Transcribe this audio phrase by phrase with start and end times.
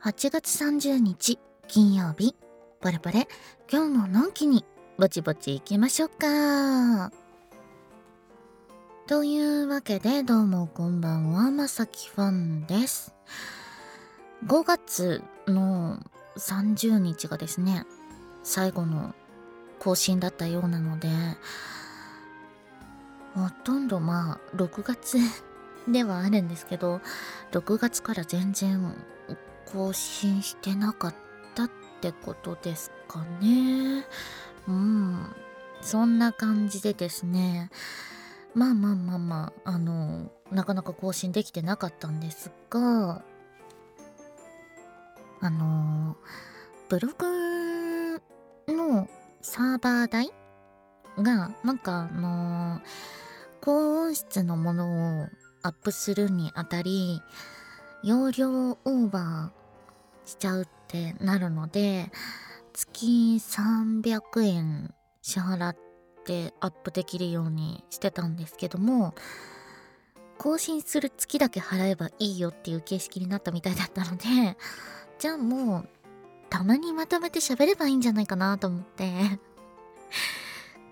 [0.00, 2.36] 8月30日金曜日。
[2.80, 3.26] パレパレ
[3.68, 4.64] 今日ものんきに
[4.96, 7.10] ぼちぼち行きましょうか。
[9.08, 13.12] というわけでどうもこんばんはまさきファンです。
[14.46, 15.98] 5月の
[16.36, 17.84] 30日がですね
[18.44, 19.16] 最後の
[19.80, 21.08] 更新だったようなので
[23.34, 25.18] ほとんどまあ6月
[25.88, 27.00] ではあるんですけど
[27.50, 28.94] 6月から全然
[29.72, 31.14] 更新してなかっ
[31.54, 34.06] たってことですかね。
[34.66, 35.34] うん。
[35.80, 37.70] そんな感じでですね。
[38.54, 43.22] まあまあまあまああのなかなか更新できてなかったんですが
[45.40, 46.16] あの
[46.88, 48.20] ブログ
[48.72, 49.08] の
[49.42, 50.32] サーバー代
[51.18, 52.80] がなんかあの
[53.60, 55.28] 高音質のものを
[55.62, 57.20] アップするにあたり
[58.02, 59.57] 容量オーバー
[60.28, 62.10] しちゃうってなるので
[62.72, 65.76] 月300円支払っ
[66.24, 69.14] てアップできるようにしてたんですけども
[70.36, 74.24] 更新する月だけ払えばいいよっていう形式になったみたいだったので
[75.18, 75.88] じゃあもう
[76.50, 79.10] たまにまとめて喋ればいいんじゃないかなと思って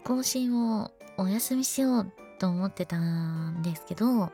[0.04, 4.32] 更新をお休みしようと思ってたんですけど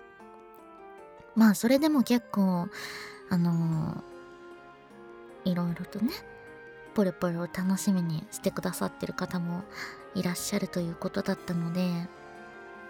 [1.34, 2.68] まあそれでも結構
[3.32, 4.04] あの、
[5.44, 6.12] いろいろとね
[6.94, 9.62] ポロポロ楽しみにしてくださってる方も
[10.14, 11.90] いらっしゃるということだったので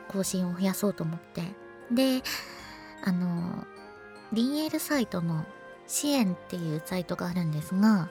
[0.09, 1.42] 更新を増やそうと思って。
[1.91, 2.22] で
[3.05, 3.67] あの、
[4.33, 5.44] DL サイトの
[5.86, 8.09] 支援っていうサイトがあるんですが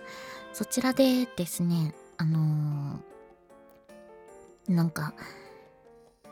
[0.53, 5.13] そちらでですねあのー、なんか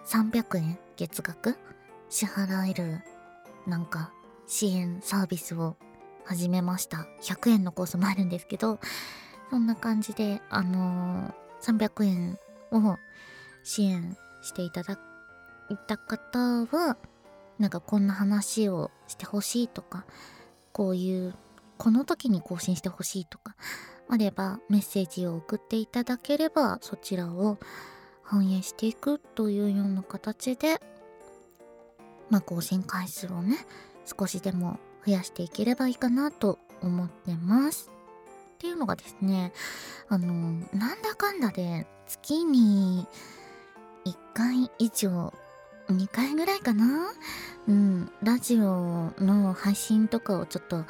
[0.06, 1.58] 300円月額
[2.10, 3.02] 支払える
[3.66, 4.12] なんか
[4.46, 5.76] 支援サービスを
[6.30, 7.08] 始めました。
[7.24, 8.80] 100円のコースもあるんですけど
[9.50, 12.38] そんな感じであのー、300円
[12.72, 12.98] を
[13.64, 15.00] 支援していただ
[15.72, 16.38] いた方
[16.68, 16.98] は
[17.58, 20.06] なんかこんな話をしてほしいとか
[20.72, 21.34] こういう
[21.80, 23.56] この時に更新してほしいとか
[24.08, 27.58] あればメッセージを送っていただければそちらを
[28.22, 30.80] 反映していくというような形で
[32.30, 33.58] まあ、更新回数をね
[34.06, 37.90] 少しでも増やしていければいいかなと思ってます。
[38.56, 39.54] っていうのがですね
[40.08, 40.28] あの
[40.74, 43.08] なんだかんだで月に
[44.06, 45.34] 1回以上
[45.90, 47.12] 2回ぐらいかな？
[47.68, 50.86] うんラジオの配信とかをちょっと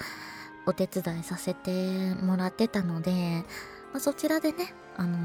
[0.66, 3.46] お手伝いさせてもらってたので、
[3.94, 5.18] まあ、そちらでねあの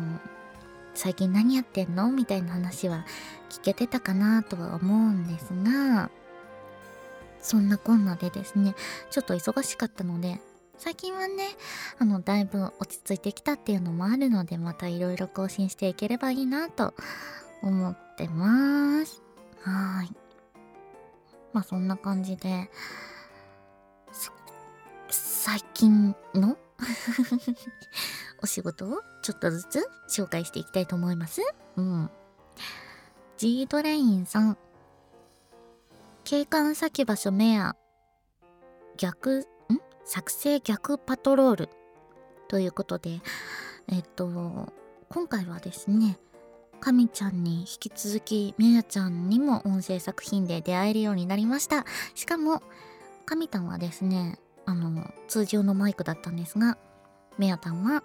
[0.94, 2.12] 最近何やってんの？
[2.12, 3.04] みたいな話は
[3.50, 6.10] 聞けてたかなとは思うんですが
[7.44, 8.74] そんなこんなでですね
[9.10, 10.40] ちょっと忙しかったので
[10.78, 11.44] 最近はね
[11.98, 16.94] あのだいぶ落ち着いてきたっていうのもあるのでまたいろいろ更新していければいいなと
[17.62, 19.22] 思ってます
[19.60, 20.10] はい
[21.52, 22.70] まあそんな感じで
[25.44, 26.56] 最近の
[28.42, 31.42] お仕事をちょっとずつ紹介していきたいと思います。
[31.76, 32.10] うん。
[33.36, 34.56] G ドレインさん。
[36.24, 37.76] 景観先場所メア。
[38.96, 39.44] 逆、ん？
[40.06, 41.68] 作成逆パトロール。
[42.48, 43.20] ということで、
[43.88, 44.72] えっと、
[45.10, 46.18] 今回はですね、
[46.80, 51.84] かみちゃんに引き続き、めやちゃんにも音声作品で出会えるようになりました。
[52.14, 52.62] しかも、
[53.26, 56.78] かみたんはですね、あの、通常のマイクだったんですが、
[57.36, 58.02] めやたんは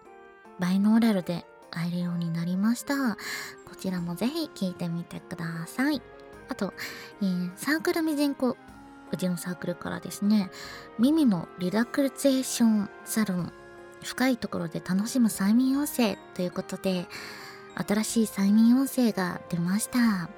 [0.60, 3.16] バイノーラルで会えるようになりました。
[3.16, 6.02] こちらもぜひ聞いてみてください。
[6.50, 6.74] あと、
[7.22, 8.58] えー、サークルミジンコ、
[9.12, 10.52] うちのサークルからですね、
[10.98, 13.54] 耳のリラクゼーションサロン、
[14.04, 17.08] 深いところで楽しむ催眠音声ということで、
[17.76, 20.30] 新しい催眠音声が出ました。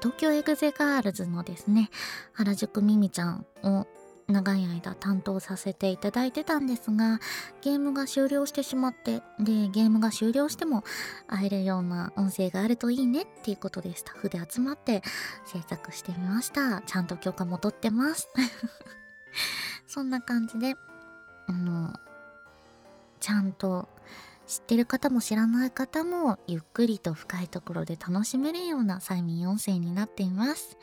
[0.00, 1.90] 東京エグゼガールズのですね、
[2.32, 3.86] 原宿ミミちゃんを
[4.30, 7.20] 長い間担当させていただいてたんですが
[7.62, 10.84] ゲームが終了してしまってでゲームが終了しても
[11.26, 15.02] 会えるような音声があるといいねっていうことでスタッフで集まって
[15.46, 16.82] 制作してみました。
[16.82, 18.28] ちゃんと許可も取ってます。
[19.86, 20.74] そんな感じで
[21.46, 21.92] あの
[23.18, 23.88] ちゃんと
[24.46, 30.76] 知ってる方も知らない方もゆっくりと深いところで楽しめるような催眠音声になっています。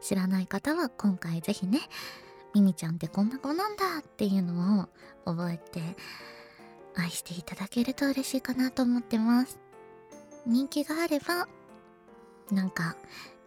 [0.00, 1.80] 知らない方は今回ぜひね
[2.54, 4.88] ミミちゃんってこんな子なんだっていうのを
[5.24, 5.80] 覚えて
[6.94, 9.58] 愛していただけると嬉しいかなと思ってます。
[10.46, 11.48] 人気があれば、
[12.50, 12.96] なんか、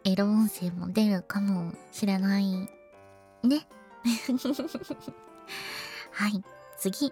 [0.03, 2.69] エロ音声も出るかもしれない
[3.43, 3.67] ね。
[6.11, 6.43] はい。
[6.77, 7.11] 次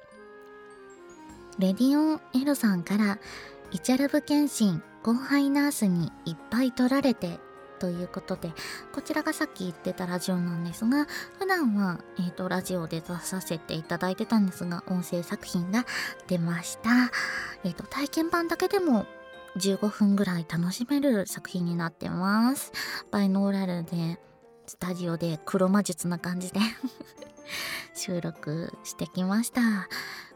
[1.59, 3.19] レディオン L さんから
[3.71, 7.39] イチャラブ検診後輩ナースにいっぱい取られて
[7.83, 8.53] ということで
[8.93, 11.05] こちらがさっき言ってたラジオなんですが
[11.37, 15.85] 普段は、えーと、ラジオで出させていただいてたんですが音声作品が
[16.27, 17.11] 出ました、
[17.65, 19.05] えーと、体験版だけでも
[19.57, 22.71] 15分ぐらい楽しめる作品になってます。
[23.11, 24.17] バイノーラルで
[24.65, 26.61] スタジオで黒魔術な感じで
[27.93, 29.61] 収録してきました。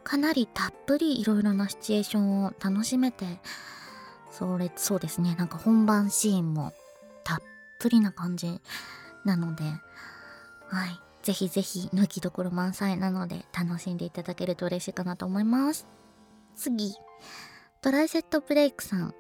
[0.04, 3.40] かなりたっぷりいろいろなシチュエーションを楽しめて
[4.30, 5.34] それそうですね。
[5.36, 6.74] なんか本番シーンも
[7.80, 8.62] ぷりな感じ
[9.26, 9.64] なので
[10.68, 11.00] はい。
[11.24, 15.86] ぜひぜひ抜きどころ満載なので楽しんでいただけると嬉しいかなと思います。
[16.56, 16.96] 次。
[17.82, 19.14] トライセットブレイクさん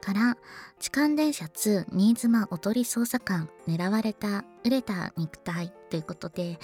[0.00, 0.36] から
[0.78, 6.58] 痴漢電車2新妻おとり捜査官狙われた売れた肉体ということで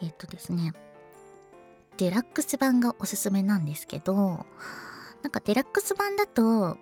[0.00, 0.72] えっとですね
[1.98, 4.46] デラックス版がおすすめなんですけど
[5.22, 6.76] なんかデラックス版だと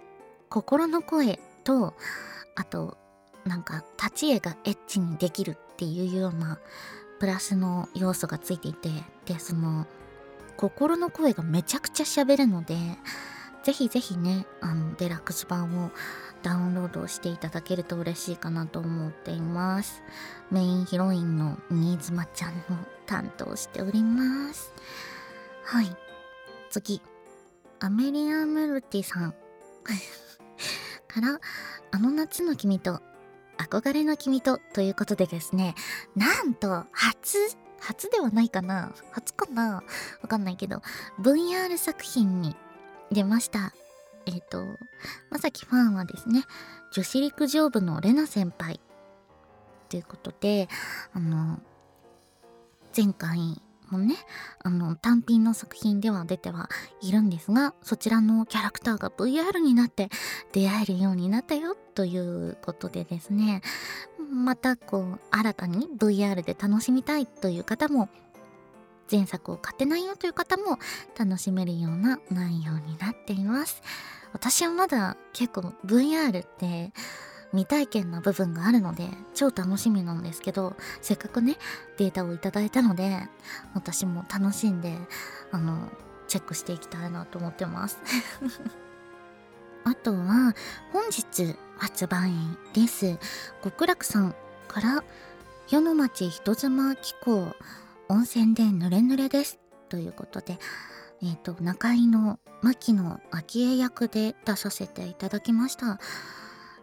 [0.48, 1.94] 心の声と
[2.56, 2.96] あと
[3.44, 6.58] なんか立ち絵がエッチにできるっていうような
[7.18, 8.90] プラスの要素がついていて
[9.26, 9.86] でその
[10.56, 12.76] 心の声がめちゃくちゃ喋るので
[13.62, 15.90] ぜひぜひねあのデラックス版を
[16.42, 20.02] ダウンロードしていただけると嬉しいかなと思っています。
[20.50, 24.72] メインヒロインの新妻ちゃんの担当しております。
[25.64, 25.96] はい。
[26.70, 27.02] 次。
[27.80, 29.34] アメリア・メルティさん。
[31.08, 31.40] から
[31.90, 33.02] あの夏の君と
[33.68, 35.74] 憧れの君とということでですね
[36.16, 37.38] なんと初
[37.80, 38.92] 初ではないかな？
[39.10, 39.82] 初かな？
[40.22, 40.82] わかんないけど
[41.20, 42.54] VR 作品に
[43.10, 43.72] 出ました。
[44.26, 44.64] えっ、ー、と
[45.30, 46.44] まさきファンはですね
[46.92, 48.80] 女子陸上部のレナ先輩
[49.88, 50.68] ということで
[51.14, 51.58] あの
[52.96, 54.14] 前回もね
[54.62, 56.68] あの単品の作品では出ては
[57.00, 60.08] いるんですがそちらのキャラクターが VR になって
[60.52, 63.62] 出会えるようになったよということでですね
[64.32, 68.08] またこう新たに VR で楽しみたいという方も
[69.10, 70.78] 前作を買ってないよという方も
[71.18, 73.82] 楽しめるような内容になっています。
[74.32, 76.92] 私はまだ結構 VR って
[77.52, 81.56] 未体験な部分があるので超楽しみなんですけどせっかくね
[81.96, 83.28] データをいただいたので
[83.74, 84.96] 私も楽しんで
[85.50, 85.88] あの
[86.28, 87.98] チェックしていきたいなと思ってます。
[89.82, 90.54] あとは
[90.92, 92.30] 本日発売
[92.72, 93.18] です。
[93.64, 94.34] 極楽さん
[94.68, 95.02] から
[95.68, 97.52] 世の町人妻機構
[98.08, 99.58] 温泉でぬれぬれです。
[99.88, 100.58] ということで
[101.20, 105.98] えっ、ー、と中井の牧野昭恵役で出させていただきました。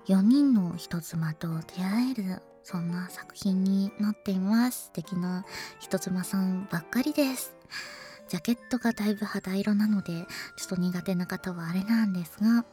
[0.07, 4.86] 4人の人妻と出会えるそんな作品になっています。
[4.86, 5.45] 素敵な
[5.80, 7.54] 人妻さんばっかりです。
[8.30, 10.25] ジャケットがだいぶ肌色なので
[10.56, 12.65] ちょっと苦手な方はあれなんですが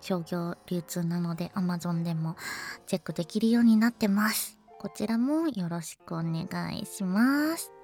[0.00, 2.36] 商業流通なので Amazon でも
[2.86, 4.58] チェックできるようになってます。
[4.78, 7.77] こちらもよろしくお願いします。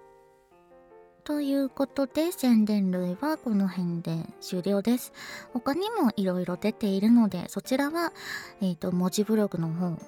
[1.24, 5.14] ということで宣伝類はこの辺で終了です。
[5.54, 8.12] 他にもいろいろ出ているのでそちらは、
[8.60, 9.98] えーと、文字ブログの方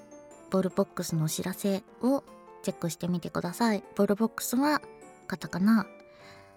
[0.51, 2.23] ボールボックスの知らせを
[2.63, 3.83] チェックしてみてください。
[3.97, 4.83] ボールボックスは
[5.27, 5.87] カタカナ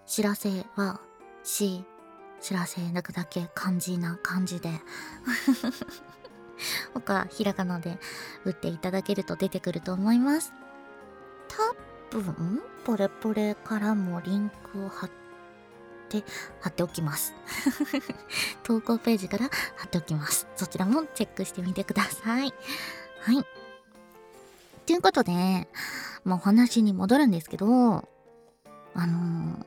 [0.06, 1.00] 知らせは
[1.42, 1.82] C
[2.42, 4.68] 知らせだけ漢字な感じで
[6.92, 7.98] 他ひらがなで
[8.44, 10.52] 打っていただけると出てくると思います。
[11.48, 12.62] と分？
[12.84, 15.10] ポレポレからもリンクを貼っ
[16.08, 16.24] て
[16.60, 17.34] 貼っておきます。
[18.64, 20.46] 投稿ページから貼っておきます。
[20.56, 22.52] そちらもチェックしてみてください。
[23.20, 23.46] はい。
[24.86, 25.68] ということで
[26.24, 28.08] まあお話に戻るんですけど
[28.94, 29.66] あのー、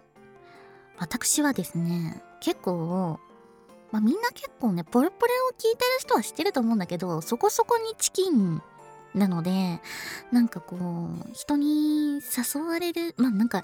[0.97, 3.19] 私はですね結構
[3.93, 8.59] まあ、みんな結構ね、ポレポレを聞いてる人は知ってると思うんだけど、そこそこにチキン
[9.13, 9.79] なので
[10.32, 13.63] なんかこう人に誘われるまあなんか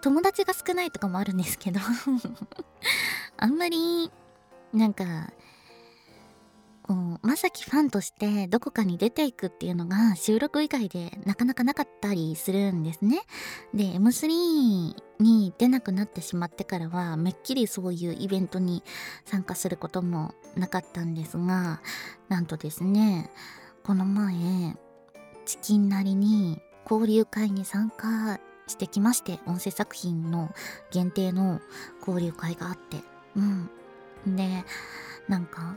[0.00, 1.80] 友達が少ないとかもあるんですけど
[3.36, 4.10] あんまり
[4.72, 5.32] なんか
[6.88, 13.20] こうまさきファンとしてどこかに出ていくっていうのが収録以外でなかなかなかったりするんですね。
[13.74, 18.82] で M3 に出なくなってしまってからはめっきりそういうイベントに
[19.26, 21.82] 参加することもなかったんですが
[22.30, 23.30] なんとですね
[23.84, 24.76] この前
[25.48, 30.54] チキンなりに交流会に参加してきまして音声作品の
[30.90, 31.62] 限定の
[32.06, 32.98] 交流会があって。
[33.34, 33.70] うん。
[34.36, 34.62] で
[35.26, 35.76] なんか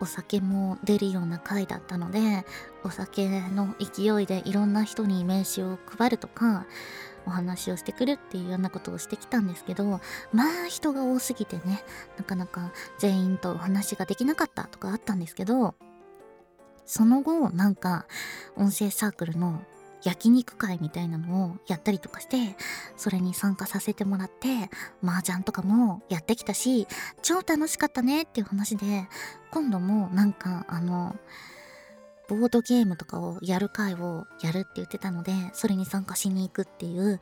[0.00, 2.44] お酒も出るような回だったので
[2.84, 6.66] お酒の勢いでいろんな人に名刺を配るとか
[7.24, 10.00] お話をしてくるっていうようなことをしてきたんですけど
[10.32, 11.82] まあ人が多すぎてね
[12.18, 15.74] なかなか全員とお話ができなかったとかあったんですけど
[16.88, 18.06] その後なんか
[18.56, 19.62] 音声サークルの
[20.02, 22.56] 焼肉会みたいなのをやったりとかして
[22.96, 24.70] それに参加させてもらって
[25.04, 26.86] 麻雀とかもやってきたし
[27.20, 29.06] 超楽しかったねっていう話で
[29.50, 31.14] 今度もなんかあの
[32.26, 37.20] ボードゲームとかをやる会をやるって言ってたのでそれに参加しに行くっていう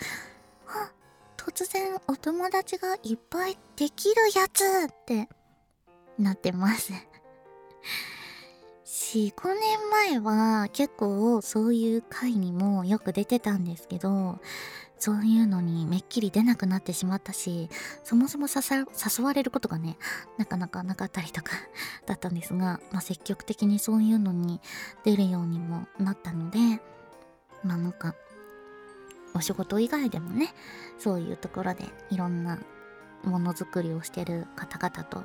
[0.68, 0.92] あ
[1.36, 5.28] 突然お友達がいっぱいできるやつって
[6.18, 6.92] なってます。
[9.06, 14.40] 45年前は結構そういう回にもよく出てたんですけど
[14.98, 17.68] そういうのにめっきり出なくなってしまったし
[18.02, 19.96] そもそも誘われることがね
[20.38, 21.52] なかなかなかったりとか
[22.06, 24.60] だったんですが、まあ、積極的にそういうのに
[25.04, 26.58] 出るようにもなったので
[27.62, 28.16] まあなんか
[29.34, 30.52] お仕事以外でもね
[30.98, 32.58] そういうところでいろんな
[33.22, 35.22] ものづくりをしてる方々と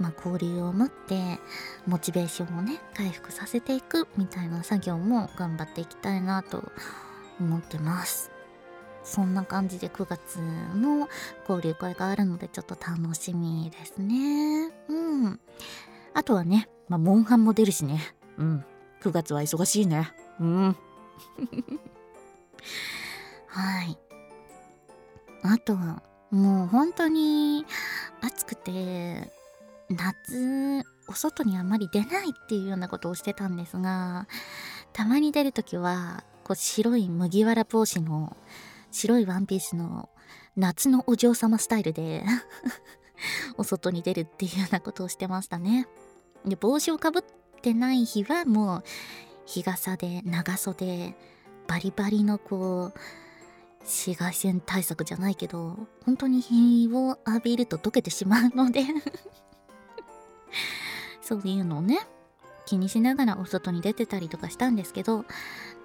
[0.00, 1.38] まあ、交流を持って
[1.86, 6.64] モチベーションをね回復させていくみたいな作業も頑張っていきたいなと
[7.38, 8.30] 思ってます。
[9.02, 10.38] そんな感じで9月
[10.74, 11.08] の
[11.48, 14.70] 交流会があるのでちょっと楽しみですね。
[14.88, 15.40] うん。
[16.14, 18.00] あとはねまあモンハンも出るしね。
[18.38, 18.64] うん。
[19.02, 20.10] 9月は忙しいね。
[20.40, 20.76] うん。
[23.48, 23.98] はい。
[25.42, 27.66] あとはもう本当に
[28.22, 29.32] 暑くて
[29.90, 34.28] 夏お外にあまり出ないっていうようなことをしてたんですが
[34.92, 38.36] たまに出る時はこう白い麦わら帽子の
[38.92, 40.08] 白いワンピースの
[40.56, 42.24] 夏のお嬢様スタイルで
[43.58, 45.86] お外に出るっていうようなことをしてましたね。
[46.44, 47.22] で帽子をかぶっ
[47.60, 48.84] てない日はもう
[49.44, 51.16] 日傘で長袖
[51.66, 52.98] バリバリのこう
[53.80, 58.84] 紫外線対策じゃないけど本当に日を浴びると溶けてしまうので
[61.22, 62.00] そういうのをね
[62.66, 65.24] 気にしながらお外に出てたりとかしたんですけど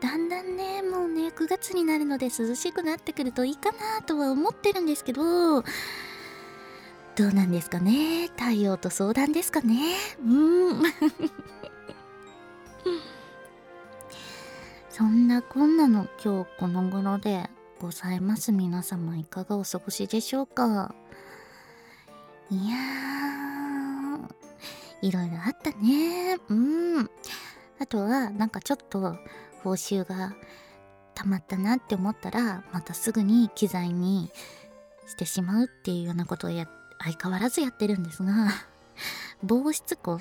[0.02, 8.28] だんだんねもうね9月になるので涼しくなってくるといいかなとは思ってるんですけどどうなんですかね？
[8.38, 9.96] 太陽と相談ですかね？
[10.22, 10.84] うん。
[14.90, 18.52] そんなこんなの今日この頃でございます。
[18.52, 20.94] 皆様いかがお過ごしでしょうか？
[22.52, 22.76] いや
[25.02, 26.38] いろいろあったね。
[26.50, 27.10] うん。
[27.80, 29.18] あとは、なんかちょっと
[29.64, 30.36] 報酬が
[31.14, 34.32] 溜まったなって思ったら、またすぐに機材に
[35.08, 36.68] してしまうっていうようなことをや、
[37.00, 38.50] 相変わらずやってるんですが、
[39.44, 40.20] 防湿庫、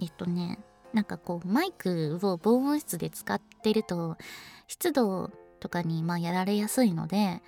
[0.00, 0.58] えっとね、
[0.92, 4.16] なんかこう、マイクを防音室で使ってると、
[4.66, 5.30] 湿度
[5.60, 7.42] とかにまあやられやすいので、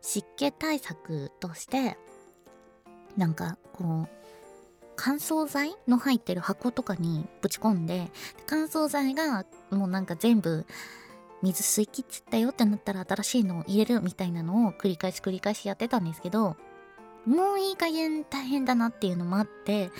[0.00, 1.96] 湿気対策として、
[3.16, 4.21] なんかこう、
[4.96, 8.10] 乾燥剤の入ってる箱とかにぶち込んで
[8.46, 10.66] 乾燥剤がもうなんか全部
[11.42, 16.56] 水吸い切っちゃったよってなったら新しいのを入れるみたいなのを繰り返し繰り返しやってたんですけど
[17.26, 19.90] もういい加減大変だなっていうのもあって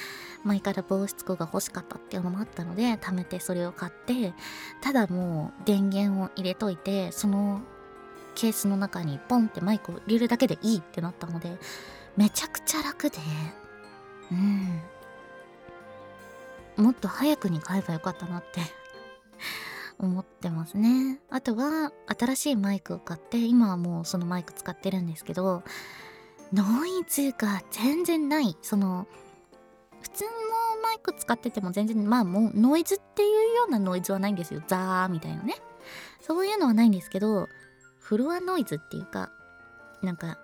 [0.45, 4.35] 前から防湿庫が欲しかったっていうのもあったので貯めてそれを買って
[4.81, 7.63] ただもう電源を入れといてその
[8.35, 11.59] ケースの中にポンってマイクを入れるだけでいいってなったので
[12.17, 13.19] めちゃくちゃ楽で。
[16.77, 16.85] うん。
[16.85, 18.61] もっと早くに買えばよかったなって
[19.99, 21.21] 思ってますね。
[21.31, 25.63] あとは新しいマイクを買って今はもうそのマイク使ってるんですけど
[26.53, 28.57] ノイズが全然ない。
[28.63, 29.07] その
[30.01, 30.31] 普通の
[30.83, 34.63] マイク使ってても全然まあもうノイズっていうようなノイズはないんですよ。
[34.67, 35.57] ザーみたいなね。
[36.21, 37.49] そういうのはないんですけど
[37.99, 39.31] フロアノイズっていうか
[40.03, 40.39] なんか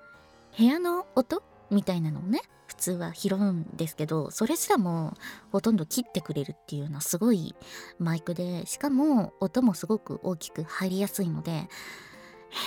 [0.57, 2.41] 部屋の音みたいなのをね
[2.79, 5.15] 通は拾うんですけどそれすらも
[5.53, 7.55] ほとんど切ってくれるっていうようなすごい
[7.99, 11.69] マイクでしかも音もすごく大きく入りやすいので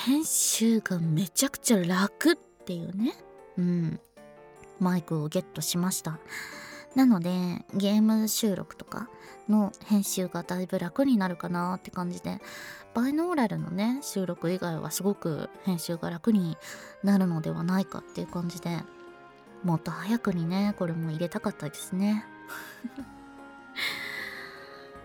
[0.05, 3.15] 編集がめちゃくちゃ楽っていうね
[3.57, 3.99] うん
[4.79, 6.19] マイクをゲットしました。
[6.95, 7.29] なので
[7.73, 9.09] ゲーム収録とか
[9.47, 12.39] の編集がだいぶ楽になるかなって感じで
[12.93, 16.57] バイノーラルのね収録以外はすごく編集が楽に
[17.03, 18.79] なるのではないかっていう感じで
[19.63, 22.25] もっと早くにねこれも入れたかったですね。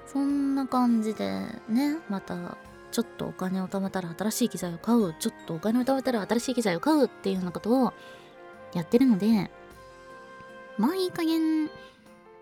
[0.07, 2.57] そんな感じでねまた
[2.91, 7.93] ちょっとお金を貯めたら新しい機材を買うちょっとお金を貯めたら新しい機材を買うっていうようなことを
[8.73, 9.51] やってるので
[10.79, 11.69] まあいい加減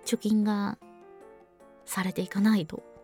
[0.04, 0.78] 貯金が
[1.84, 2.82] されていかないと。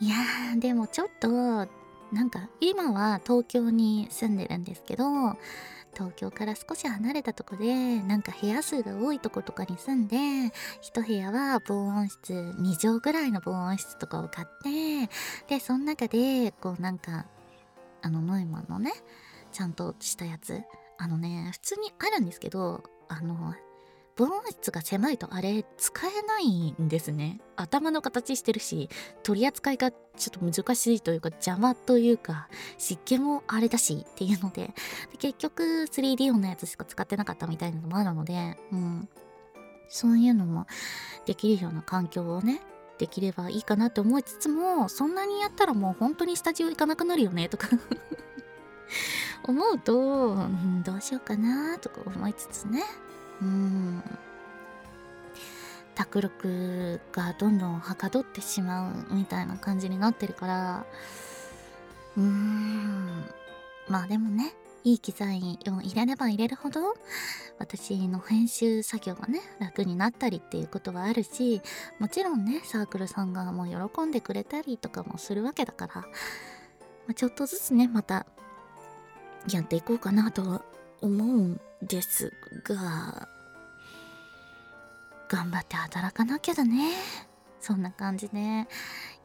[0.00, 0.16] いや
[0.56, 1.66] でもちょっと
[2.12, 5.04] なんか今は東京に住んでるんですけど
[5.94, 10.16] 東京から少し離れたとこでなんか部屋数が多いとことかに住んで
[10.80, 15.10] 一部屋は防音室2畳ぐらいの防音室とかを買って
[15.48, 17.26] でその中でこうなんか
[18.02, 18.92] あのノイマンのね
[19.52, 20.62] ちゃんとしたやつ
[20.98, 23.54] あのね普通にあるんですけどあの
[24.18, 27.40] 防音室が狭いとあれ使えないんですね。
[27.54, 28.90] 頭の形してるし
[29.22, 32.48] 取り扱いがちょっと難しいというか邪魔というか
[32.78, 34.74] 湿気もあれだしっていうので。
[35.18, 39.08] 結局 3D 音のやつしか使ってなかったみたいなのもあるのでうん。
[39.88, 40.66] そういうのも
[41.24, 42.60] できるような環境をね
[42.98, 47.68] できればいいかなって思いつつもそんなにやったらもう本当にスタジオ行かなくなるよねとか。
[49.44, 50.36] 思うと、
[50.84, 52.82] どうしようかなとか思いつつね。
[53.42, 54.02] うん。
[55.94, 60.86] 卓力がどんどんはかどってしまうみたいな感じになってるから
[62.16, 63.24] うーん。
[63.88, 64.54] まあでもね
[64.84, 66.80] いい機材を入れれば入れるほど
[67.58, 71.60] 私の編集作業がね楽になったりっていうことはあるし
[71.98, 76.06] もちろんねサークルさんがもう喜んでくれたりとかもするわけだから、ま
[77.10, 78.26] あ、ちょっとずつねまた
[79.50, 80.62] やっていこうかなとは
[81.00, 82.32] 思うんです
[82.64, 83.28] が
[85.28, 86.92] 頑張って働かなきゃだね。
[87.60, 88.66] そんな感じで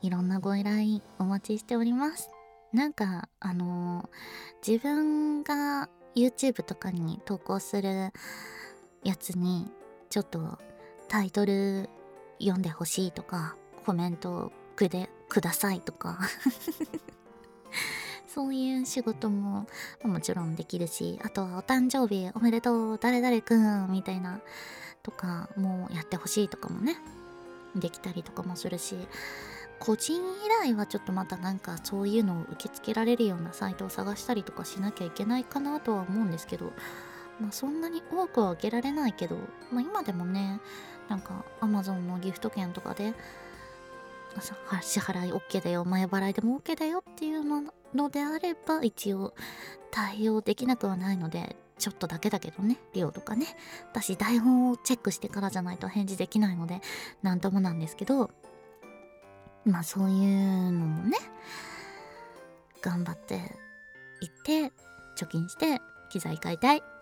[0.01, 2.29] いろんなご依頼お待ちしております。
[2.73, 8.11] なんかあのー、自分が YouTube とかに投稿する
[9.03, 9.71] やつに
[10.09, 10.59] ちょっと
[11.07, 11.89] タイトル
[12.39, 16.19] 読んでほしいとかコメントくでくださいとか。
[18.33, 19.67] そういう仕事も
[20.03, 24.39] もちろんできるしあとはお誕生日おめでとう誰々くんみたいな
[25.03, 26.97] とかもやってほしいとかもね
[27.75, 28.95] できたりとかもするし
[29.79, 30.21] 個人依
[30.63, 36.73] 頼はちょっとまたなんかそういうのを受け付けられるようなサイトを探したりとかしなきゃいけないかなとは思うんですけど
[37.39, 39.35] まあそんなに多くは受けられないけど、
[39.71, 40.59] まあ、今でもね
[41.07, 43.13] なんか Amazon のギフト券とかで
[44.41, 45.85] 支払い OK だよ。
[45.85, 47.43] 前払いでも OK だよっていう
[47.93, 49.33] のであれば一応
[49.91, 52.79] 対応できなくはないのでちょっとだけだけどね。
[52.93, 53.47] 量とかね。
[53.91, 56.81] 私台本をチェックしてからじゃないと返事できないので
[57.21, 58.31] 何ともなんですけど
[59.65, 61.17] まあそういうのもね
[62.81, 63.41] 頑張っていっ
[64.43, 64.71] て
[65.17, 66.83] 貯金して機材買いたい。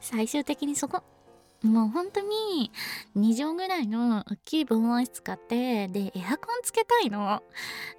[0.00, 1.02] 最終的にそこ。
[1.64, 2.70] もう本当に
[3.16, 7.42] 2畳ぐらいの大きい防音室買ってでエアコンつけたいの。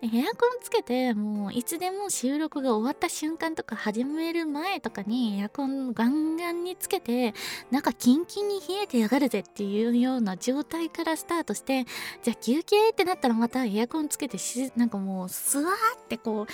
[0.04, 7.34] エアコンつけてもういつでも収録が終わった瞬間とか始める前とかにエアコンガンガンにつけて
[7.72, 11.86] なんかキンキンに冷えてやがるぜっていうような状態からスタートして
[12.22, 15.74] じゃあ休憩ってなったらまたエアコンつけてしなんかもうスワー
[16.04, 16.48] ってこうあー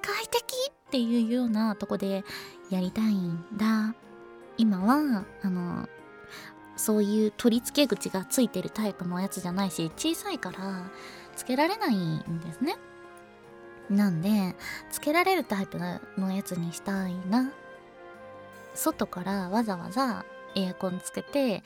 [0.00, 2.24] 快適っていうようなとこで
[2.70, 3.94] やりたいんだ。
[4.58, 5.88] 今はあの
[6.76, 10.90] そういう取り付け口がついてるタイプのやつじゃないし小さいから
[11.36, 12.76] つけられないんですね。
[13.90, 14.54] なんで
[14.90, 15.78] つけられるタイプ
[16.16, 17.52] のやつにしたいな。
[18.74, 21.62] 外からわざわざエアコンつけて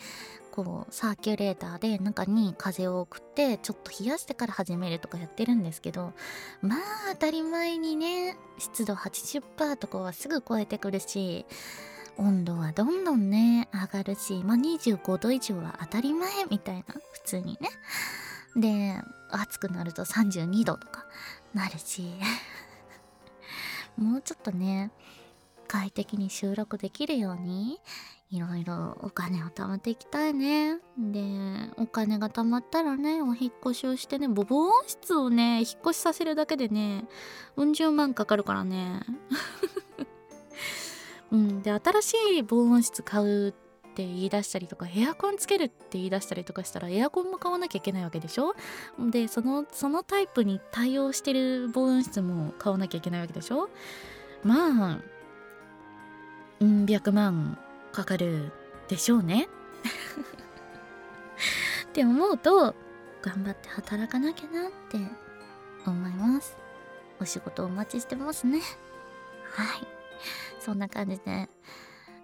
[0.50, 6.14] こうサーキュレーターで中に風を送ってちょっと冷やしてから始めるとかやってるんですけど
[6.62, 6.78] まあ
[7.12, 11.44] 当たり前にね湿度80%とかはすぐ超えてくるし
[12.18, 17.70] 温度はどんどんね上がるし、まあ、25度以上は当たり前みたいな普通にね
[18.56, 21.06] で暑くなると32度とか
[21.52, 22.14] なるし
[23.96, 24.90] もうちょっとね
[25.68, 27.80] 快適に収録できるように
[28.30, 30.78] いろいろお金を貯めていきたいね。
[30.98, 31.20] で、
[31.76, 37.04] お金が貯まったらね、お引っ越しをしてね、ボボ音室をね、引っ越しさせるだけでね、
[37.56, 39.02] うん十万かかるからね。
[41.32, 48.54] うん、で新しい防音室買うって言い出したりとかエアコンつけるって言い出したりとかしたらエアコンも買わなきゃいけないわけでしょ？
[49.10, 53.68] でそのそのタイプに対応してる防音室も買わなきゃいけないわけでしょ？
[54.44, 54.98] まあ
[56.60, 57.58] うん百万
[57.92, 58.52] かかる
[58.88, 59.48] でしょうね。
[61.88, 62.74] って思うと
[63.22, 64.98] 頑張って働かなきゃなって
[65.86, 66.56] 思います。
[67.18, 68.60] お仕事お待ちしてますね。
[69.54, 69.95] はい。
[70.60, 71.48] そんな感じで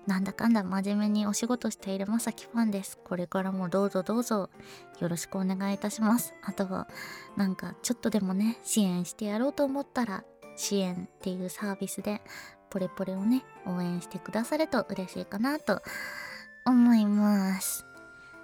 [0.07, 2.99] なんだかんだ真面目にお仕事しているまさきファンです。
[3.05, 4.51] これからもどうぞどうぞ
[4.99, 6.35] よろしくお願いいたします。
[6.43, 6.89] あとは
[7.37, 10.25] なんかちょっとでもね支援してやろうと思ったら
[10.57, 12.21] 支援っていうサービスで
[12.69, 15.83] ポレポレをね応援してくださると嬉しいかなと
[16.65, 17.87] 思います。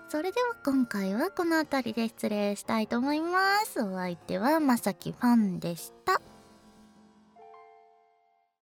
[0.08, 3.82] それでは今回はこの辺りで失礼したいと思います。
[3.82, 6.20] お相手はまさきファンでした。